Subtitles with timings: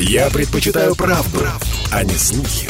[0.00, 1.40] Я предпочитаю правду,
[1.90, 2.68] а не слухи.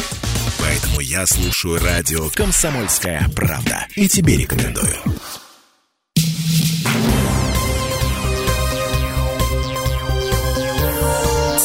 [0.59, 3.85] Поэтому я слушаю радио «Комсомольская правда».
[3.95, 4.95] И тебе рекомендую.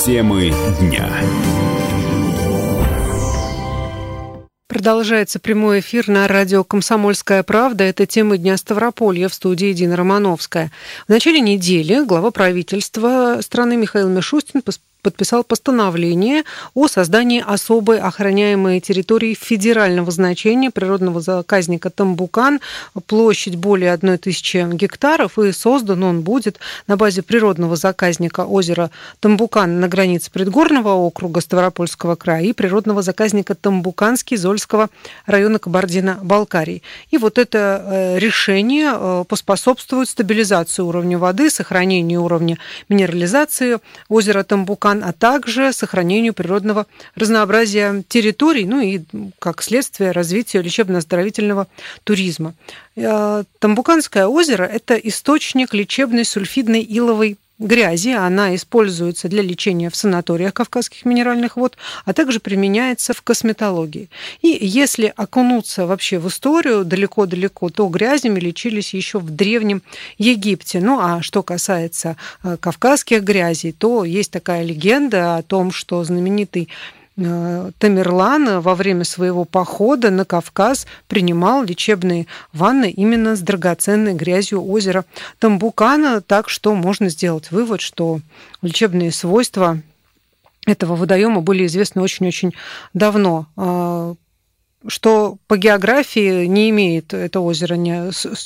[0.05, 1.11] Темы дня.
[4.69, 7.85] Продолжается прямой эфир на радио «Комсомольская правда».
[7.85, 10.71] Это тема Дня Ставрополья в студии Дина Романовская.
[11.07, 14.61] В начале недели глава правительства страны Михаил Мишустин
[15.05, 22.61] подписал постановление о создании особой охраняемой территории федерального значения природного заказника Тамбукан.
[23.07, 28.91] Площадь более 1 тысячи гектаров, и создан он будет на базе природного заказника озера
[29.21, 34.89] Тамбукан на границе Предгорного округа Ставропольского края и природного заказника Тамбуканский Зольского
[35.27, 36.83] района Кабардино-Балкарии.
[37.11, 42.57] И вот это э, решение э, поспособствует стабилизации уровня воды, сохранению уровня
[42.89, 49.01] минерализации озера Тамбукан а также сохранению природного разнообразия территорий, ну и,
[49.39, 51.67] как следствие, развитию лечебно-оздоровительного
[52.05, 52.55] туризма.
[52.97, 58.11] Э, Тамбуканское озеро– это источник лечебной сульфидной иловой грязи.
[58.11, 64.11] Она используется для лечения в санаториях Кавказских минеральных вод, а также применяется в косметологии.
[64.43, 69.83] И если окунуться вообще в историю далеко-далеко, то грязями лечились еще в Древнем
[70.19, 70.81] Египте.
[70.81, 76.69] Ну а что касается э, кавказских грязей, то есть такая легенда о том, что знаменитый
[77.17, 85.05] Тамерлан во время своего похода на Кавказ принимал лечебные ванны именно с драгоценной грязью озера
[85.39, 88.21] Тамбукана, так что можно сделать вывод, что
[88.63, 89.81] лечебные свойства
[90.67, 92.53] этого водоема были известны очень-очень
[92.95, 94.17] давно.
[94.87, 97.91] Что по географии не имеет это озеро ни,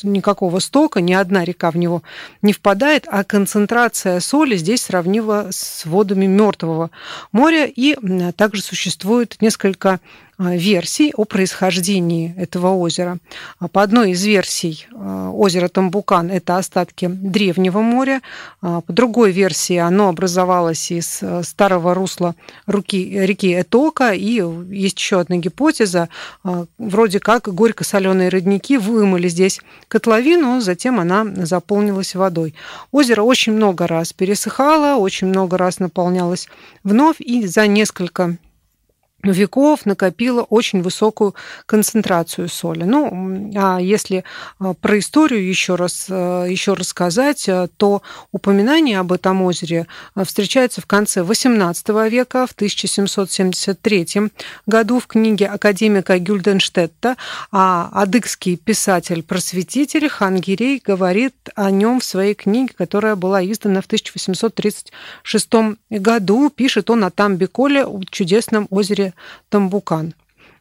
[0.07, 2.03] никакого стока, ни одна река в него
[2.43, 6.91] не впадает, а концентрация соли здесь сравнима с водами Мертвого
[7.33, 7.97] моря, и
[8.33, 10.01] также существует несколько
[10.39, 13.19] версий о происхождении этого озера.
[13.59, 18.23] А по одной из версий а, озеро Тамбукан– это остатки Древнего моря.
[18.61, 22.35] По другой версии оно образовалось из старого русла
[22.67, 24.13] руки, реки Этока.
[24.13, 26.09] И есть еще одна гипотеза.
[26.79, 32.55] Вроде как горько-соленые родники вымыли здесь котловину, затем она заполнилась водой.
[32.93, 36.49] Озеро очень много раз пересыхало, очень много раз наполнялось
[36.85, 38.37] вновь, и за несколько
[39.25, 41.35] веков накопила очень высокую
[41.67, 42.85] концентрацию соли.
[42.85, 44.25] Ну, а если
[44.59, 49.87] а, про историю еще раз а, еще рассказать, а, то упоминание об этом озере
[50.25, 54.31] встречается в конце XVIII века, в 1773
[54.67, 57.17] году в книге академика Гюльденштетта,
[57.51, 65.49] а адыгский писатель-просветитель Хангирей говорит о нем в своей книге, которая была издана в 1836
[65.91, 66.51] году.
[66.51, 69.08] Пишет он о Тамбиколе, чудесном озере
[69.49, 70.15] Тамбукан.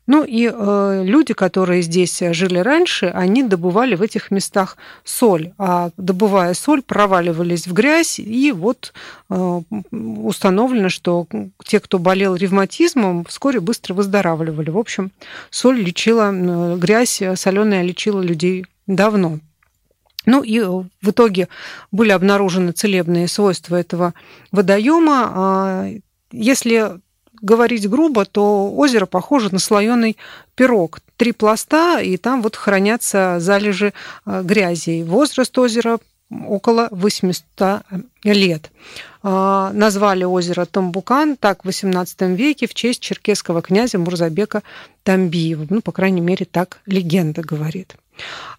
[0.07, 5.89] Ну и э, люди, которые здесь жили раньше, они добывали в этих местах соль, а
[5.97, 8.93] добывая соль, проваливались в грязь, и вот
[9.29, 11.27] э, установлено, что
[11.65, 14.69] те, кто болел ревматизмом, вскоре быстро выздоравливали.
[14.69, 15.11] В общем,
[15.49, 19.39] соль лечила, э, грязь соленая лечила людей давно.
[20.25, 21.49] Ну и в итоге
[21.91, 24.13] были обнаружены целебные свойства этого
[24.53, 25.31] водоема.
[25.33, 25.89] А
[26.31, 26.99] если
[27.41, 30.17] говорить грубо, то озеро похоже на слоеный
[30.55, 30.99] пирог.
[31.17, 33.93] Три пласта, и там вот хранятся залежи
[34.25, 35.03] э, грязи.
[35.03, 35.99] Возраст озера
[36.29, 37.81] около 800
[38.33, 38.71] лет.
[39.23, 44.63] А, назвали озеро Тамбукан так в XVIII веке в честь черкесского князя Мурзабека
[45.03, 45.67] Тамбиева.
[45.69, 47.95] Ну, по крайней мере, так легенда говорит.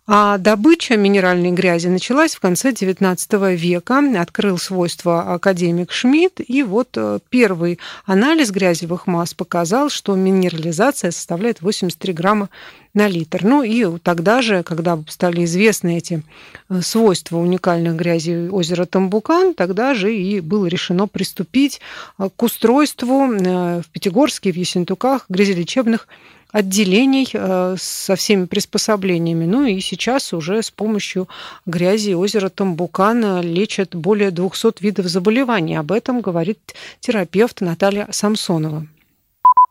[0.06, 4.03] А добыча минеральной грязи началась в конце XIX века.
[4.19, 6.41] Открыл свойства академик Шмидт.
[6.47, 12.49] И вот э, первый анализ грязевых масс показал, что минерализация составляет 83 грамма
[12.95, 13.45] на литр.
[13.45, 16.23] Ну и тогда же, когда стали известны эти
[16.71, 21.80] э, свойства уникальных грязи озера Тамбукан, тогда же и было решено приступить
[22.19, 26.06] э, к устройству в Пятигорске, в Ессентуках грязелечебных
[26.52, 29.46] отделений э, со всеми приспособлениями.
[29.46, 31.28] Ну и сейчас уже с помощью
[31.66, 35.75] грязи озера Тамбукана лечат более 200 видов заболеваний.
[35.75, 36.58] Об этом говорит
[37.00, 38.87] терапевт Наталья Самсонова.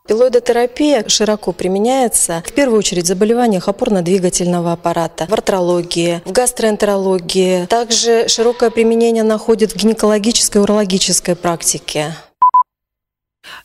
[0.08, 7.66] Пилоидотерапия широко применяется в первую очередь в заболеваниях опорно-двигательного аппарата, в артрологии, в гастроэнтерологии.
[7.66, 12.14] Также широкое применение находит в гинекологической и урологической практике.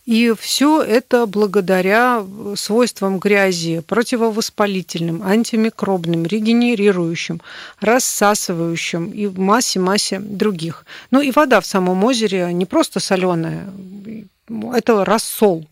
[0.04, 2.26] И все это благодаря
[2.56, 7.42] свойствам грязи, противовоспалительным, антимикробным, регенерирующим,
[7.80, 10.86] рассасывающим и массе-массе других.
[11.10, 13.66] Ну и вода в самом озере не просто соленая,
[14.48, 15.66] это рассол,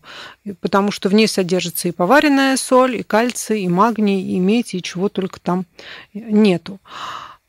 [0.60, 4.82] потому что в ней содержится и поваренная соль, и кальций, и магний, и медь, и
[4.82, 5.66] чего только там
[6.14, 6.78] нету.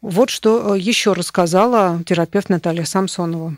[0.01, 3.55] Вот что еще рассказала терапевт Наталья Самсонова.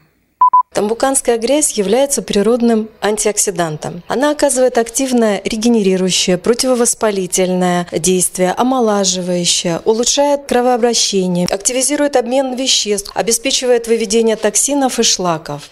[0.76, 4.04] Тамбуканская грязь является природным антиоксидантом.
[4.10, 15.00] Она оказывает активное регенерирующее, противовоспалительное действие, омолаживающее, улучшает кровообращение, активизирует обмен веществ, обеспечивает выведение токсинов
[15.00, 15.70] и шлаков.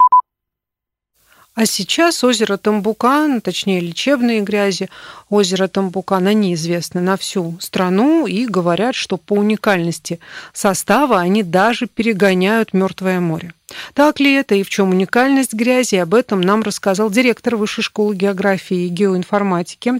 [1.55, 4.89] А сейчас озеро Тамбукан, точнее лечебные грязи
[5.29, 10.19] озера Тамбукан, они известны на всю страну и говорят, что по уникальности
[10.51, 13.53] состава они даже перегоняют Мертвое море.
[13.93, 18.15] Так ли это и в чем уникальность грязи, об этом нам рассказал директор Высшей школы
[18.15, 19.93] географии и геоинформатики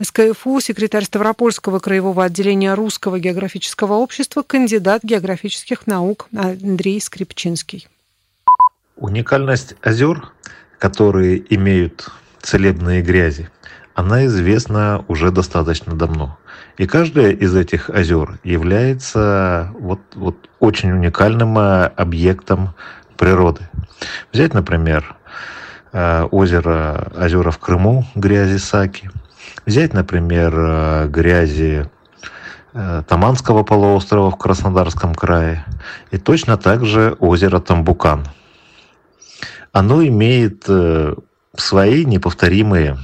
[0.00, 7.88] СКФУ, секретарь Ставропольского краевого отделения Русского географического общества, кандидат географических наук Андрей Скрипчинский.
[8.96, 10.30] Уникальность озер
[10.80, 12.08] которые имеют
[12.40, 13.50] целебные грязи,
[13.94, 16.38] она известна уже достаточно давно.
[16.78, 22.70] И каждое из этих озер является вот, вот очень уникальным э, объектом
[23.18, 23.68] природы.
[24.32, 25.16] Взять, например,
[25.92, 29.10] э, озеро, озера в Крыму, грязи Саки.
[29.66, 31.88] Взять, например, э, грязи
[32.72, 35.66] Таманского полуострова в Краснодарском крае.
[36.12, 38.24] И точно так же озеро Тамбукан–
[39.72, 41.14] оно имеет э,
[41.56, 42.98] свои неповторимые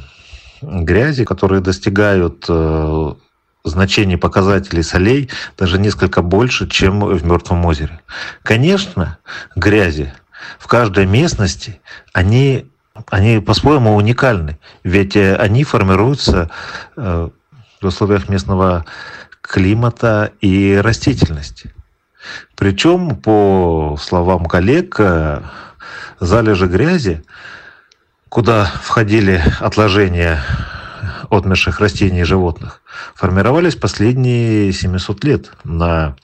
[0.62, 3.12] грязи, которые достигают э,
[3.64, 8.00] значений показателей солей даже несколько больше, чем в Мертвом озере.
[8.42, 9.18] Конечно,
[9.54, 10.12] грязи
[10.58, 11.80] в каждой местности,
[12.12, 12.70] они,
[13.10, 16.50] они по-своему уникальны, ведь э, они формируются
[16.96, 17.32] в
[17.82, 18.86] условиях местного
[19.40, 21.72] климата и растительности.
[22.56, 24.98] Причем, по словам коллег,
[26.20, 27.24] залежи грязи,
[28.28, 30.40] куда входили отложения
[31.30, 32.82] отмерших растений и животных,
[33.14, 36.16] формировались последние 700 лет на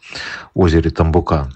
[0.55, 1.55] озере Тамбукан.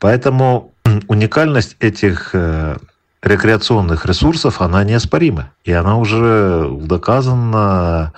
[0.00, 0.72] Поэтому
[1.08, 2.76] уникальность этих э,
[3.22, 5.50] рекреационных ресурсов, она неоспорима.
[5.64, 8.12] И она уже доказана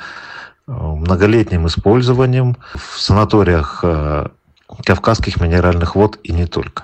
[0.66, 4.28] э, многолетним использованием в санаториях э,
[4.84, 6.82] Кавказских минеральных вод и не только.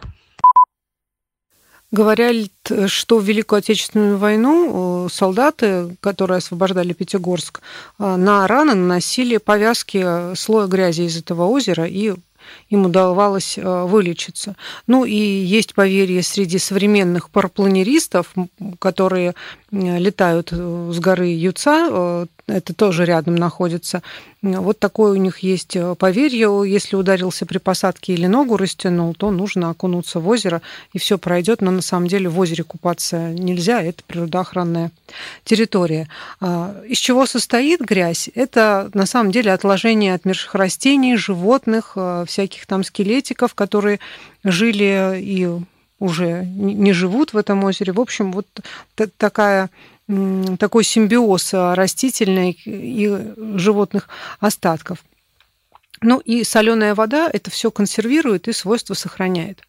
[1.92, 2.48] Говорят,
[2.86, 7.60] что в Великую Отечественную войну э, солдаты, которые освобождали Пятигорск,
[7.98, 12.14] э, на раны наносили повязки слоя грязи из этого озера, и
[12.70, 14.56] им удавалось э, вылечиться.
[14.86, 18.32] Ну и есть поверье среди современных парапланеристов,
[18.78, 19.34] которые
[19.72, 24.02] летают с горы Юца, это тоже рядом находится.
[24.42, 26.64] Вот такое у них есть э, поверье.
[26.66, 30.60] Если ударился при посадке или ногу растянул, то нужно окунуться в озеро,
[30.92, 31.60] и все пройдет.
[31.60, 34.90] Но на самом деле в озере купаться нельзя, это природоохранная
[35.44, 36.08] территория.
[36.40, 38.28] А, из чего состоит грязь?
[38.34, 44.00] Это на самом деле отложение отмерших растений, животных, э, всяких там скелетиков, которые
[44.42, 45.48] жили и
[46.02, 47.92] уже не живут в этом озере.
[47.92, 48.46] В общем, вот
[49.16, 49.70] такая
[50.58, 54.08] такой симбиоз а, растительных и животных
[54.40, 54.98] остатков.
[56.02, 59.62] Ну и соленая вода это все консервирует и свойства сохраняет.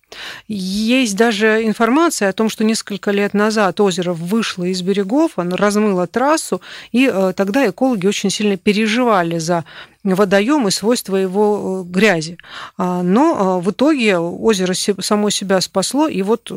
[0.48, 6.08] Есть даже информация о том, что несколько лет назад озеро вышло из берегов, оно размыло
[6.08, 9.64] трассу, и э, тогда экологи очень сильно переживали за
[10.04, 12.38] водоем и свойства его э, грязи.
[12.78, 16.52] А, но э, в итоге озеро само себя спасло, и вот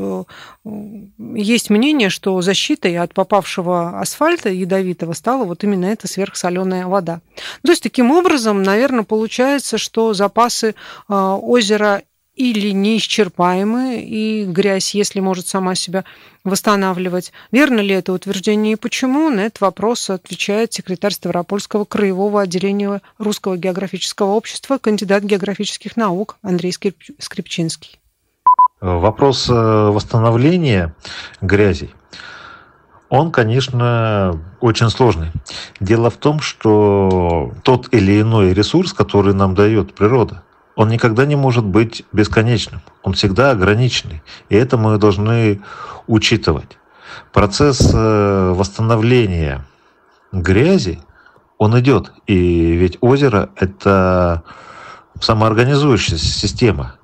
[1.19, 7.21] есть мнение, что защитой от попавшего асфальта ядовитого стала вот именно эта сверхсоленая вода.
[7.63, 10.75] То есть таким образом, наверное, получается, что запасы
[11.09, 12.03] озера
[12.37, 16.05] или неисчерпаемы, и грязь, если может сама себя
[16.45, 17.33] восстанавливать.
[17.51, 19.31] Верно ли это утверждение и почему?
[19.31, 26.73] На этот вопрос отвечает секретарь Ставропольского краевого отделения Русского географического общества, кандидат географических наук Андрей
[26.73, 27.99] Скрипчинский.
[28.81, 30.95] Вопрос э, восстановления
[31.41, 31.91] грязи,
[33.09, 35.31] он, конечно, очень сложный.
[35.81, 40.43] Дело в том, что тот или иной ресурс, который нам дает природа,
[40.77, 44.23] он никогда не может быть бесконечным, он всегда ограниченный.
[44.51, 45.63] И это мы должны
[46.07, 46.79] учитывать.
[47.33, 49.67] Процесс э, восстановления
[50.33, 51.01] грязи,
[51.59, 52.13] он идет.
[52.27, 54.43] И ведь озеро– это
[55.19, 56.97] самоорганизующаяся система,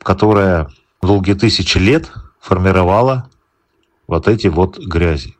[0.00, 0.68] которая
[1.02, 3.28] долгие тысячи лет формировала
[4.06, 5.36] вот эти вот грязи.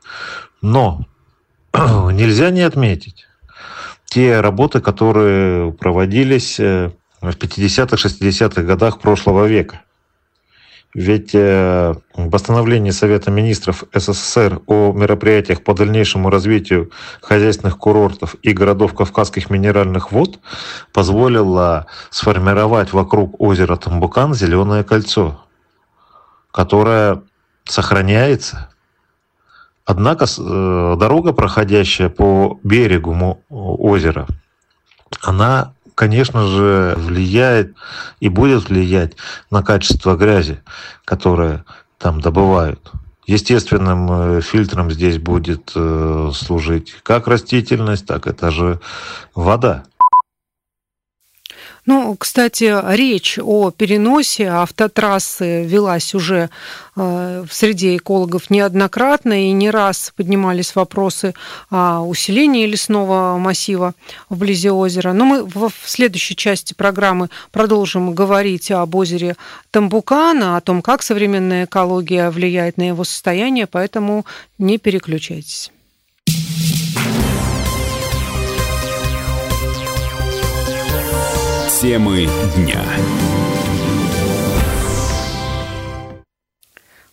[0.61, 1.05] Но
[1.73, 3.27] нельзя не отметить
[4.05, 6.91] те работы, которые проводились э,
[7.31, 9.81] в 50-х, 60-х годах прошлого века.
[10.95, 11.93] Ведь э,
[12.31, 16.89] постановление Совета министров СССР о мероприятиях по дальнейшему развитию
[17.21, 20.39] хозяйственных курортов и городов Кавказских минеральных вод
[20.93, 25.41] позволило сформировать вокруг озера Тамбукан зеленое кольцо,
[26.51, 27.23] которое
[27.65, 28.69] сохраняется.
[29.85, 34.27] Однако э, дорога, проходящая по берегу озера,
[35.21, 37.75] она конечно же, влияет
[38.19, 39.13] и будет влиять
[39.49, 40.61] на качество грязи,
[41.05, 41.65] которое
[41.97, 42.91] там добывают.
[43.25, 48.79] Естественным э, фильтром здесь будет э, служить как растительность, так это же
[49.33, 49.85] вода.
[51.85, 56.49] Ну, кстати, речь о переносе автотрассы велась уже
[56.95, 61.35] э, в среде экологов неоднократно, и не раз поднимались вопросы
[61.69, 63.93] о усилении лесного массива
[64.29, 65.13] вблизи озера.
[65.13, 69.35] Но мы в следующей части программы продолжим говорить об озере
[69.69, 74.25] Тамбукана, о том, как современная экология влияет на его состояние, поэтому
[74.57, 75.71] не переключайтесь.
[81.85, 82.83] Темы дня.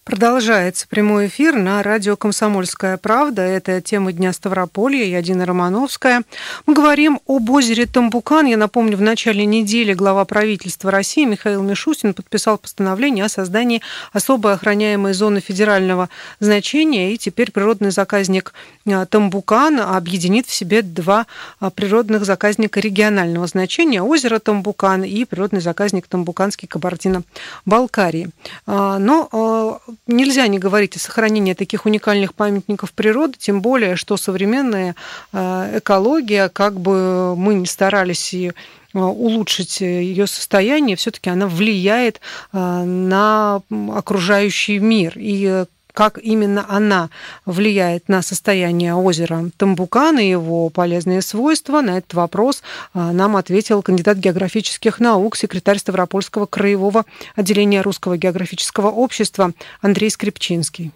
[0.05, 3.43] Продолжается прямой эфир на радио «Комсомольская правда».
[3.43, 5.05] Это тема Дня Ставрополья.
[5.05, 6.23] Я Дина Романовская.
[6.67, 8.47] Мы говорим об озере Тамбукан.
[8.47, 13.81] Я напомню, в начале недели глава правительства России Михаил Мишустин подписал постановление о создании
[14.13, 16.09] особо охраняемой зоны федерального
[16.41, 17.15] значения.
[17.15, 18.55] И теперь природный заказник
[18.91, 21.27] а, Тамбукан объединит в себе два
[21.61, 24.03] а, природных заказника регионального значения.
[24.03, 28.31] Озеро Тамбукан и природный заказник Тамбуканский Кабардино-Балкарии.
[28.67, 34.95] А, но нельзя не говорить о сохранении таких уникальных памятников природы, тем более, что современная
[35.33, 38.53] э, экология, как бы мы ни старались и э,
[38.99, 42.21] улучшить ее состояние, все-таки она влияет
[42.53, 43.63] э, на
[43.95, 45.15] окружающий мир.
[45.17, 47.11] И как именно она
[47.45, 52.63] влияет на состояние озера Тамбукан и его полезные свойства, на этот вопрос
[52.95, 57.05] а, нам ответил кандидат географических наук, секретарь Ставропольского краевого
[57.37, 60.93] отделения Русского географического общества Андрей Скрипчинский.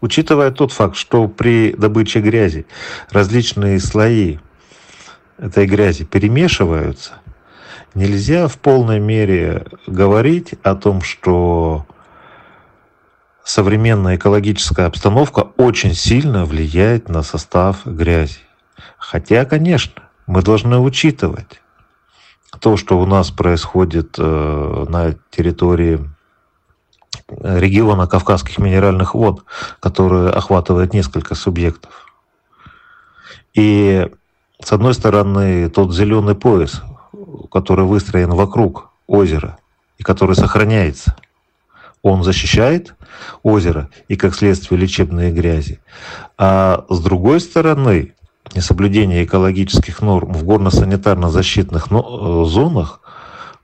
[0.00, 2.66] Учитывая тот факт, что при добыче грязи
[3.10, 4.38] различные слои
[5.38, 7.14] этой грязи перемешиваются,
[7.94, 11.86] нельзя в полной мере говорить о том, что
[13.48, 18.40] современная экологическая обстановка очень сильно влияет на состав грязи.
[18.98, 21.62] Хотя, конечно, мы должны учитывать
[22.60, 25.98] то, что у нас происходит э, на территории
[27.28, 29.44] региона Кавказских минеральных вод,
[29.80, 32.06] который охватывает несколько субъектов.
[33.54, 34.10] И
[34.62, 36.82] с одной стороны, тот зеленый пояс,
[37.50, 39.56] который выстроен вокруг озера
[39.96, 41.16] и который сохраняется–
[42.08, 42.94] он защищает
[43.42, 45.80] озеро и, как следствие, лечебные грязи.
[46.36, 48.14] А с другой стороны,
[48.54, 53.00] несоблюдение экологических норм в горно-санитарно-защитных э, зонах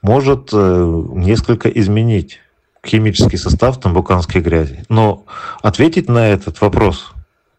[0.03, 2.41] может э, несколько изменить
[2.85, 4.85] химический состав тамбуканской грязи.
[4.89, 5.25] Но
[5.63, 7.13] ответить на этот вопрос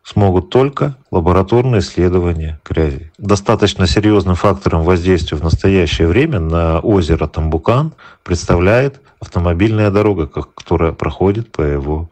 [0.05, 3.11] смогут только лабораторные исследования грязи.
[3.17, 7.93] Достаточно серьезным фактором воздействия в настоящее время на озеро Тамбукан
[8.23, 12.11] представляет автомобильная дорога, которая проходит по его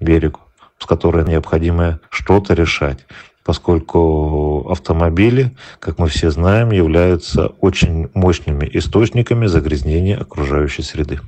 [0.00, 0.40] берегу,
[0.78, 3.04] с которой необходимо что-то решать
[3.44, 11.20] поскольку автомобили, как мы все знаем, являются очень мощными источниками загрязнения окружающей среды.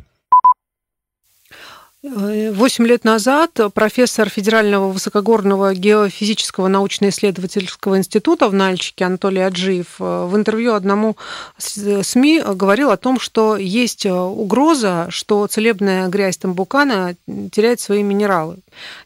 [2.02, 10.34] Восемь лет назад профессор Федерального высокогорного геофизического научно-исследовательского института в Нальчике Анатолий Аджиев э, в
[10.34, 11.18] интервью одному
[11.58, 17.16] СМИ говорил о том, что есть угроза, что целебная грязь Тамбукана
[17.52, 18.56] теряет свои минералы.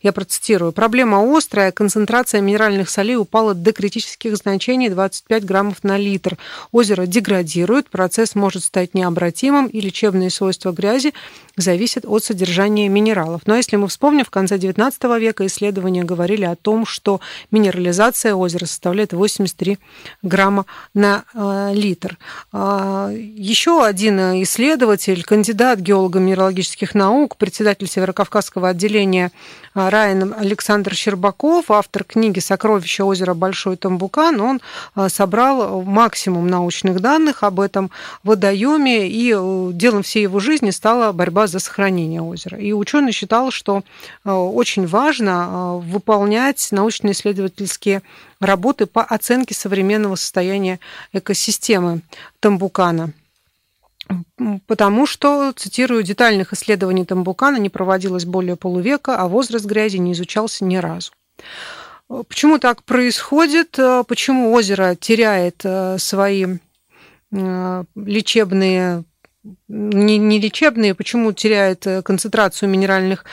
[0.00, 0.70] Я процитирую.
[0.70, 6.38] Проблема острая, концентрация минеральных солей упала до критических значений 25 граммов на литр.
[6.70, 11.12] Озеро деградирует, процесс может стать необратимым, и лечебные свойства грязи
[11.56, 13.43] зависят от содержания содержание минералов.
[13.47, 18.67] Но если мы вспомним, в конце XIX века исследования говорили о том, что минерализация озера
[18.67, 19.79] составляет 83
[20.23, 22.19] грамма на э, литр.
[22.53, 29.31] Э, еще один исследователь, кандидат геолого-минералогических наук, председатель Северокавказского отделения
[29.75, 34.61] э, РАИН Александр Щербаков, автор книги «Сокровища озера Большой Тамбукан», он
[34.97, 37.91] э, собрал максимум научных данных об этом
[38.23, 39.35] водоеме, и
[39.73, 42.59] делом всей его жизни стала борьба за сохранение озера.
[42.59, 43.83] И ученый считал, что
[44.25, 48.02] э, очень важно э, выполнять научно-исследовательские
[48.40, 50.81] работы по оценке современного состояния
[51.12, 52.02] экосистемы
[52.40, 53.12] Тамбукана.
[54.66, 60.64] потому что, цитирую, детальных исследований Тамбукана не проводилось более полувека, а возраст грязи не изучался
[60.64, 61.12] ни разу.
[62.28, 63.78] Почему так происходит?
[64.07, 66.59] Почему озеро теряет э, свои
[67.33, 69.04] э, лечебные
[69.68, 73.24] не, не лечебные, почему теряет э, концентрацию минеральных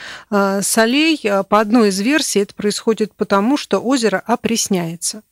[0.60, 1.20] солей?
[1.48, 5.22] По одной из версий это происходит потому, что озеро опресняется.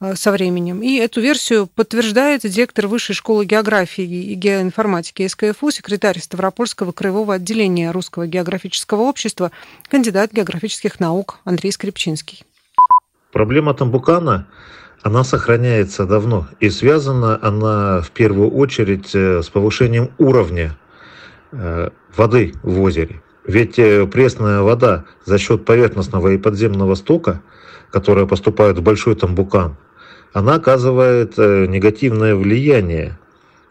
[0.00, 0.82] Э, со временем.
[0.82, 7.90] И эту версию подтверждает директор Высшей школы географии и геоинформатики СКФУ, секретарь Ставропольского краевого отделения
[7.90, 9.50] Русского географического общества,
[9.90, 12.44] кандидат географических наук Андрей Скрипчинский.
[13.30, 14.46] Проблема Тамбукана
[15.02, 20.76] она сохраняется давно, и связана она в первую очередь э, с повышением уровня
[21.52, 23.22] э, воды в озере.
[23.44, 27.40] Ведь пресная вода за счет поверхностного и подземного стока,
[27.90, 29.76] которая поступает в Большой Тамбукан,
[30.32, 33.18] она оказывает э, негативное влияние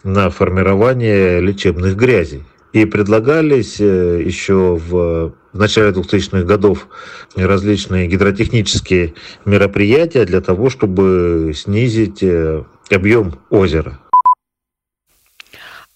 [0.03, 2.43] на формирование лечебных грязей.
[2.71, 6.87] И предлагались э, еще в начале 2000-х годов
[7.35, 13.99] различные гидротехнические мероприятия для того, чтобы снизить э, объем озера.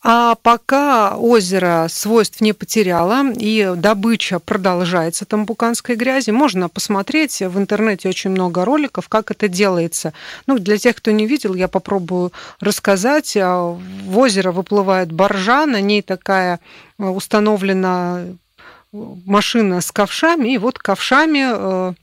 [0.06, 8.10] А пока озеро свойств не потеряло и добыча продолжается тамбуканской грязи, можно посмотреть в интернете
[8.10, 10.12] очень много роликов, как это делается.
[10.46, 13.38] Ну, для тех, кто не видел, я попробую рассказать.
[13.38, 16.60] А, в озеро выплывает боржа, на ней такая
[17.00, 18.24] а, установлена
[18.92, 21.94] машина с ковшами, и вот ковшами э,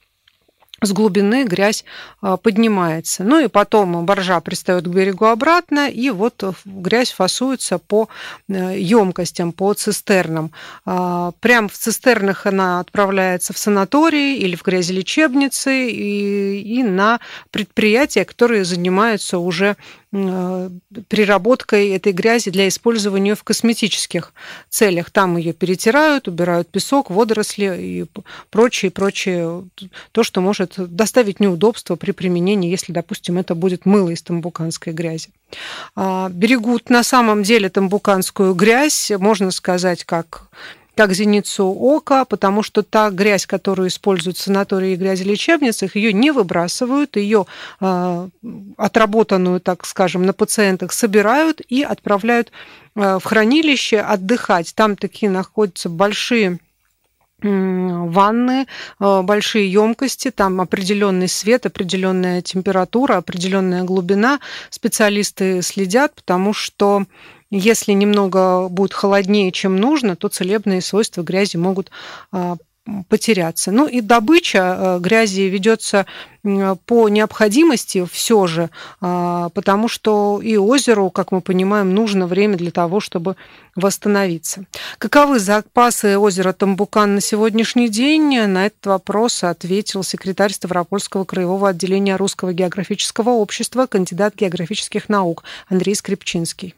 [0.83, 1.85] с глубины грязь
[2.21, 3.25] а, поднимается.
[3.25, 8.09] Ну и потом боржа пристает к берегу обратно, и вот грязь фасуется по
[8.49, 10.53] емкостям, по цистернам.
[10.85, 17.21] А, прям в цистернах она отправляется в санатории или в грязелечебницы и, и на
[17.51, 19.77] предприятия, которые занимаются уже
[20.10, 24.33] Э, переработкой этой грязи для использования в косметических
[24.69, 25.11] целях.
[25.11, 28.07] Там ее перетирают, убирают песок, водоросли и
[28.51, 29.65] прочее, прочее,
[30.11, 35.29] то, что может доставить неудобства при применении, если, допустим, это будет мыло из тамбуканской грязи.
[35.95, 40.49] А, берегут на самом деле тамбуканскую грязь, можно сказать, как
[41.01, 47.17] как зеницу ока, потому что та грязь, которую используют санатории и грязелечебницах, ее не выбрасывают,
[47.17, 47.47] ее
[47.81, 48.29] э,
[48.77, 52.53] отработанную, так скажем, на пациентах собирают и отправляют
[52.97, 54.75] э, в хранилище отдыхать.
[54.75, 56.59] Там такие находятся большие
[57.43, 58.67] ванны,
[58.99, 64.41] а, большие емкости, там определенный свет, определенная температура, определенная глубина.
[64.69, 67.07] Специалисты следят, потому что
[67.51, 71.91] если немного будет холоднее, чем нужно, то целебные свойства грязи могут
[72.33, 72.57] а,
[73.09, 73.71] потеряться.
[73.73, 76.07] Ну и добыча а, грязи ведется
[76.87, 82.71] по необходимости все же, а, потому что и озеру, как мы понимаем, нужно время для
[82.71, 83.37] того, чтобы
[83.77, 84.65] восстановиться.
[84.99, 88.41] Каковы запасы озера Тамбукан на сегодняшний день?
[88.47, 95.95] На этот вопрос ответил секретарь Ставропольского краевого отделения Русского географического общества, кандидат географических наук Андрей
[95.95, 96.75] Скрипчинский.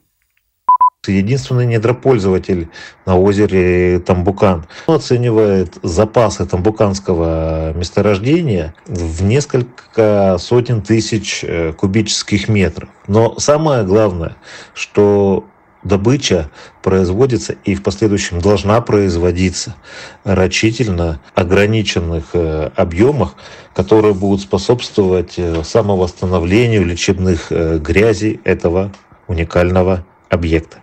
[1.08, 2.68] Единственный недропользователь
[3.06, 12.88] на озере Тамбукан Он оценивает запасы тамбуканского месторождения в несколько сотен тысяч э, кубических метров.
[13.08, 14.36] Но самое главное,
[14.74, 15.44] что
[15.82, 16.50] добыча
[16.84, 19.74] производится и в последующем должна производиться
[20.22, 23.34] рачительно ограниченных э, объемах,
[23.74, 28.92] которые будут способствовать э, самовосстановлению лечебных грязей этого
[29.26, 30.78] уникального объекта.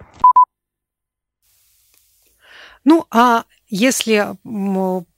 [2.90, 4.36] Ну, а если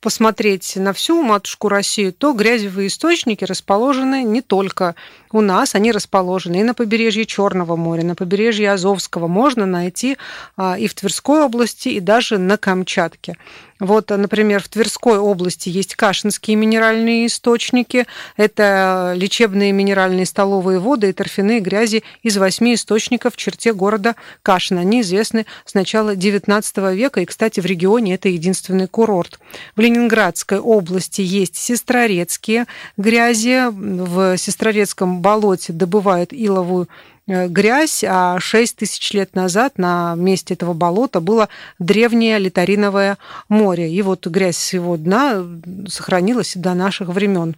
[0.01, 4.95] посмотреть на всю матушку Россию, то грязевые источники расположены не только
[5.31, 9.27] у нас, они расположены и на побережье Черного моря, на побережье Азовского.
[9.27, 10.17] Можно найти
[10.57, 13.37] а, и в Тверской области, и даже на Камчатке.
[13.81, 18.05] Вот, например, в Тверской области есть кашинские минеральные источники.
[18.37, 24.77] Это лечебные минеральные столовые воды и торфяные грязи из восьми источников в черте города Кашин.
[24.77, 29.39] Они известны с начала XIX века, и, кстати, в регионе это единственный курорт.
[29.75, 32.67] В Ленинградской области есть сестрорецкие
[32.97, 33.71] грязи.
[33.71, 40.73] В Сестрорецком болоте добывают иловую Э, грязь, а 6 тысяч лет назад на месте этого
[40.73, 43.17] болота было древнее литариновое
[43.49, 43.91] море.
[43.91, 45.43] И вот грязь с его дна
[45.87, 47.55] сохранилась до наших времен.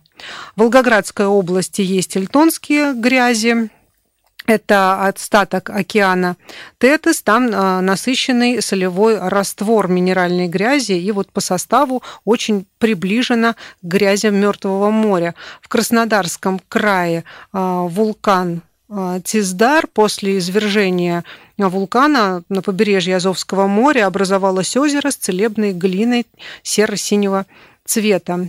[0.56, 3.70] В Волгоградской области есть эльтонские грязи,
[4.46, 6.36] это остаток океана
[6.78, 13.58] Тетес, там э, насыщенный солевой раствор минеральной грязи, и вот по составу очень приближена к
[13.84, 15.34] грязям Мертвого моря.
[15.62, 17.24] В Краснодарском крае
[17.54, 18.64] э, вулкан
[19.24, 21.24] Тиздар после извержения
[21.58, 26.28] вулкана на побережье Азовского моря образовалось озеро с целебной глиной
[26.62, 27.73] серо-синего цвета.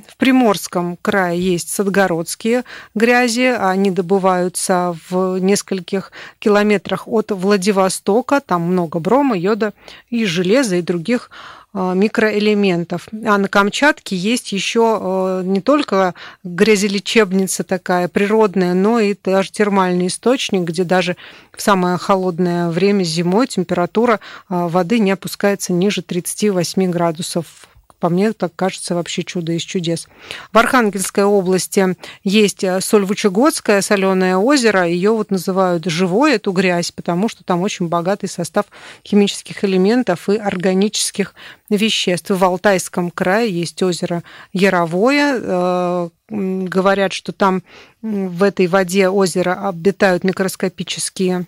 [0.07, 3.55] В Приморском крае есть садгородские грязи.
[3.59, 8.40] Они добываются в нескольких километрах от Владивостока.
[8.40, 9.73] Там много брома, йода
[10.09, 11.31] и железа и других
[11.77, 13.09] а, микроэлементов.
[13.27, 20.07] А на Камчатке есть еще а, не только грязелечебница такая природная, но и даже термальный
[20.07, 21.16] источник, где даже
[21.53, 27.66] в самое холодное время зимой температура а, воды не опускается ниже 38 градусов
[28.05, 30.09] по мне так кажется вообще чудо из чудес.
[30.53, 34.87] В Архангельской области есть э, Сольвычегодское соленое озеро.
[34.87, 38.67] Ее вот называют живой, эту грязь, потому что там очень богатый состав
[39.07, 41.35] химических элементов и органических
[41.71, 42.29] веществ.
[42.29, 45.40] В Алтайском крае есть озеро Яровое.
[45.40, 47.62] Э, говорят, что там
[48.03, 51.47] в этой воде озера обитают микроскопические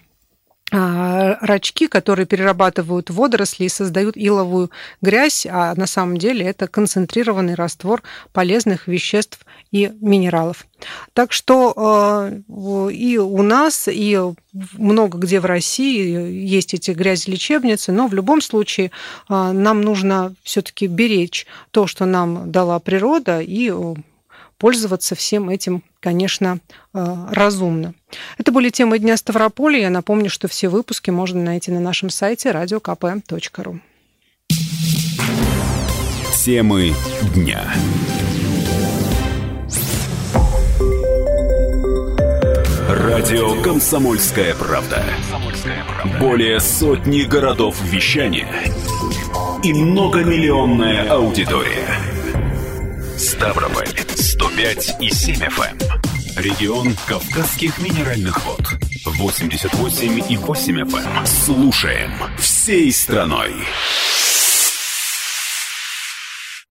[0.72, 8.02] рачки, которые перерабатывают водоросли и создают иловую грязь, а на самом деле это концентрированный раствор
[8.32, 9.38] полезных веществ
[9.70, 10.66] и минералов.
[11.12, 11.72] Так что
[12.48, 14.18] э, и у нас, и
[14.72, 18.90] много где в России есть эти грязелечебницы, но в любом случае э,
[19.28, 23.72] нам нужно все-таки беречь то, что нам дала природа, и
[24.58, 26.58] пользоваться всем этим, конечно,
[26.94, 27.94] э, разумно.
[28.38, 29.78] Это были темы Дня Ставрополя.
[29.78, 33.80] Я напомню, что все выпуски можно найти на нашем сайте radiokp.ru.
[36.44, 36.94] Темы
[37.34, 37.74] дня.
[42.88, 45.04] Радио «Комсомольская правда».
[46.20, 48.48] Более сотни городов вещания
[49.64, 51.88] и многомиллионная аудитория.
[53.16, 54.05] Ставрополь
[54.38, 55.82] 105 и 7 FM.
[55.82, 56.02] Эм.
[56.36, 58.60] Регион Кавказских минеральных вод.
[59.06, 61.18] 88 и 8 FM.
[61.18, 61.26] Эм.
[61.26, 63.54] Слушаем всей страной.